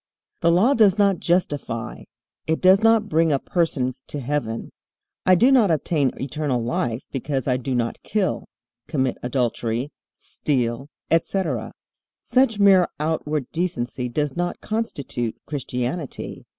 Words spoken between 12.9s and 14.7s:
outward decency does not